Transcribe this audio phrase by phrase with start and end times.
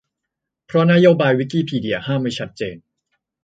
[0.65, 2.77] เพราะนโยบายวิกิพีเดียห้ามไว้ชัดเจน